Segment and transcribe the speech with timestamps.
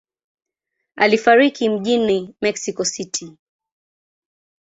[0.95, 3.37] Alifariki mjini Mexico City.